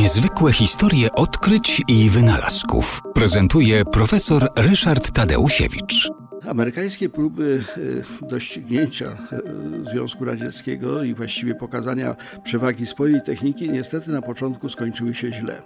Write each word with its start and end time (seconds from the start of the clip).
Niezwykłe 0.00 0.52
historie 0.52 1.12
odkryć 1.12 1.82
i 1.88 2.10
wynalazków 2.10 3.00
prezentuje 3.14 3.84
profesor 3.84 4.48
Ryszard 4.56 5.10
Tadeusiewicz. 5.10 6.10
Amerykańskie 6.48 7.08
próby 7.08 7.64
e, 8.22 8.26
doścignięcia 8.28 9.06
e, 9.06 9.90
Związku 9.90 10.24
Radzieckiego 10.24 11.02
i 11.02 11.14
właściwie 11.14 11.54
pokazania 11.54 12.16
przewagi 12.44 12.86
swojej 12.86 13.22
techniki 13.22 13.70
niestety 13.70 14.10
na 14.10 14.22
początku 14.22 14.68
skończyły 14.68 15.14
się 15.14 15.32
źle. 15.32 15.62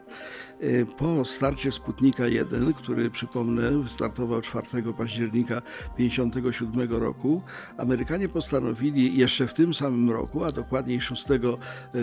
E, 0.61 0.87
po 0.87 1.25
starcie 1.25 1.73
Sputnika 1.73 2.27
1, 2.27 2.75
który 2.75 3.11
przypomnę 3.11 3.71
wystartował 3.71 4.41
4 4.41 4.67
października 4.99 5.61
1957 5.97 6.91
roku, 6.91 7.43
Amerykanie 7.79 8.29
postanowili 8.29 9.19
jeszcze 9.19 9.47
w 9.47 9.55
tym 9.55 9.75
samym 9.75 10.11
roku, 10.11 10.45
a 10.45 10.53
dokładniej 10.53 11.01
6 11.01 11.25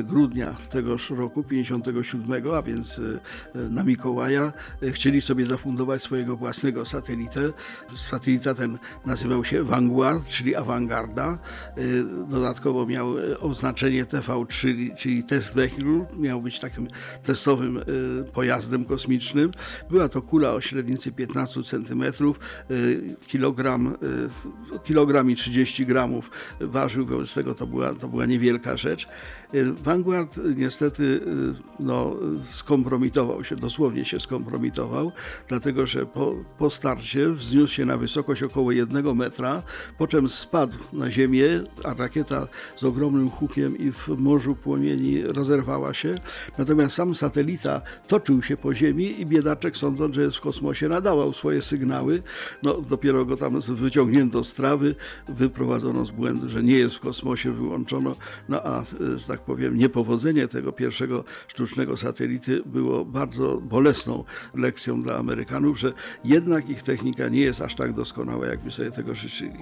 grudnia 0.04 0.56
tegoż 0.70 1.10
roku 1.10 1.44
1957, 1.44 2.54
a 2.54 2.62
więc 2.62 3.02
na 3.54 3.84
Mikołaja, 3.84 4.54
chcieli 4.92 5.22
sobie 5.22 5.45
zafundować 5.45 6.04
swojego 6.04 6.38
własnego 6.38 6.86
satelitę. 6.86 7.42
Satelita 7.95 8.54
ten 8.54 8.78
nazywał 9.06 9.45
się 9.45 9.64
Vanguard, 9.64 10.30
czyli 10.30 10.56
awangarda. 10.56 11.38
Y, 11.78 12.04
dodatkowo 12.30 12.86
miał 12.86 13.18
y, 13.18 13.40
oznaczenie 13.40 14.06
TV3, 14.06 14.95
czyli 14.95 15.23
test 15.23 15.56
vehicle, 15.56 16.06
miał 16.20 16.42
być 16.42 16.59
takim 16.59 16.88
testowym 17.23 17.78
y, 17.78 17.84
pojazdem 18.41 18.86
kosmicznym. 18.86 19.52
Była 19.90 20.09
to 20.09 20.22
kula 20.22 20.54
o 20.54 20.62
średnicy 20.62 21.12
15 21.12 21.63
cm, 21.63 22.04
kilogram, 23.27 23.95
kilogram 24.84 25.31
i 25.31 25.36
30 25.36 25.86
gramów 25.86 26.31
ważył, 26.59 27.05
wobec 27.05 27.34
tego 27.34 27.55
to 27.55 27.67
była, 27.67 27.94
to 27.94 28.08
była 28.08 28.26
niewielka 28.26 28.77
rzecz. 28.77 29.08
Vanguard 29.84 30.40
niestety 30.55 31.22
no, 31.80 32.16
skompromitował 32.44 33.44
się, 33.44 33.56
dosłownie 33.56 34.06
się 34.06 34.19
skompromitował, 34.19 35.12
dlatego 35.47 35.86
że 35.86 36.06
po, 36.06 36.36
po 36.58 36.69
starcie 36.69 37.30
wzniósł 37.30 37.73
się 37.73 37.86
na 37.86 37.97
wysokość 37.97 38.44
około 38.44 38.72
jednego 38.72 39.16
metra, 39.16 39.64
po 39.97 40.08
czym 40.08 40.30
spadł 40.30 40.78
na 40.94 41.12
ziemię, 41.12 41.47
a 41.84 41.94
rakieta 41.94 42.47
z 42.78 42.84
ogromnym 42.84 43.30
hukiem 43.30 43.78
i 43.78 43.92
w 43.92 44.08
morzu 44.08 44.56
płomieni 44.56 45.23
rozerwała 45.23 45.94
się. 45.94 46.16
Natomiast 46.58 46.95
sam 46.95 47.16
satelita 47.16 47.81
toczył 48.32 48.44
się 48.44 48.58
po 48.58 48.74
ziemi 48.74 49.22
i 49.22 49.26
biedaczek 49.26 49.78
sądząc, 49.78 50.16
że 50.16 50.22
jest 50.22 50.38
w 50.38 50.42
kosmosie, 50.42 50.90
nadawał 50.90 51.34
swoje 51.34 51.62
sygnały. 51.62 52.24
No, 52.64 52.82
dopiero 52.82 53.26
go 53.26 53.38
tam 53.38 53.60
wyciągnięto 53.62 54.44
z 54.44 54.54
trawy, 54.54 54.96
wyprowadzono 55.28 56.06
z 56.06 56.12
błędu, 56.12 56.50
że 56.50 56.64
nie 56.64 56.74
jest 56.74 56.96
w 56.96 57.00
kosmosie, 57.00 57.52
wyłączono. 57.52 58.16
No 58.50 58.64
a, 58.64 58.84
że 59.16 59.28
tak 59.28 59.42
powiem, 59.42 59.78
niepowodzenie 59.78 60.48
tego 60.48 60.72
pierwszego 60.72 61.24
sztucznego 61.48 61.98
satelity 61.98 62.62
było 62.66 63.06
bardzo 63.06 63.62
bolesną 63.62 64.24
lekcją 64.56 65.02
dla 65.02 65.18
Amerykanów, 65.18 65.80
że 65.80 65.94
jednak 66.24 66.70
ich 66.70 66.84
technika 66.84 67.30
nie 67.30 67.42
jest 67.42 67.62
aż 67.62 67.76
tak 67.76 67.94
doskonała, 67.94 68.48
jakby 68.48 68.72
sobie 68.72 68.92
tego 68.92 69.16
życzyli. 69.16 69.59